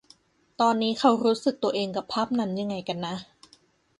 [0.61, 3.15] ตอนนี้เค้ารู้สึกตัวเองกับภาพนั้นยังไงกันนะ